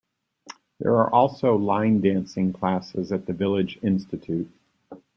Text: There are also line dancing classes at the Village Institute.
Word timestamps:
There 0.79 0.95
are 0.97 1.13
also 1.13 1.55
line 1.55 2.01
dancing 2.01 2.53
classes 2.53 3.11
at 3.11 3.27
the 3.27 3.33
Village 3.33 3.77
Institute. 3.83 4.49